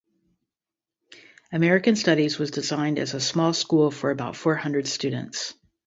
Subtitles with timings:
[1.51, 5.53] American Studies was designed as a small school for about four hundred students.